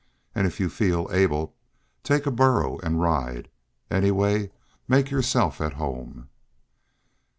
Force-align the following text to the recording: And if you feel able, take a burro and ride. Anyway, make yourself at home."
And 0.33 0.47
if 0.47 0.59
you 0.59 0.67
feel 0.67 1.07
able, 1.11 1.53
take 2.01 2.25
a 2.25 2.31
burro 2.31 2.79
and 2.79 2.99
ride. 2.99 3.49
Anyway, 3.91 4.49
make 4.87 5.11
yourself 5.11 5.61
at 5.61 5.73
home." 5.73 6.27